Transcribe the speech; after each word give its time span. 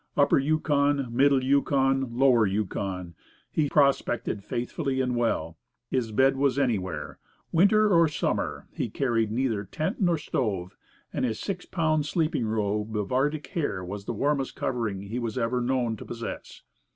Upper 0.17 0.39
Yukon, 0.39 1.15
Middle 1.15 1.43
Yukon, 1.43 2.17
Lower 2.17 2.47
Yukon 2.47 3.13
he 3.51 3.69
prospected 3.69 4.43
faithfully 4.43 4.99
and 4.99 5.15
well. 5.15 5.59
His 5.91 6.11
bed 6.11 6.37
was 6.37 6.57
anywhere. 6.57 7.19
Winter 7.51 7.87
or 7.91 8.07
summer 8.07 8.67
he 8.73 8.89
carried 8.89 9.31
neither 9.31 9.63
tent 9.63 10.01
nor 10.01 10.17
stove, 10.17 10.75
and 11.13 11.23
his 11.23 11.39
six 11.39 11.65
pound 11.67 12.07
sleeping 12.07 12.47
robe 12.47 12.97
of 12.97 13.11
Arctic 13.11 13.45
hare 13.51 13.85
was 13.85 14.05
the 14.05 14.13
warmest 14.13 14.55
covering 14.55 15.03
he 15.03 15.19
was 15.19 15.37
ever 15.37 15.61
known 15.61 15.95
to 15.97 16.05
possess. 16.05 16.63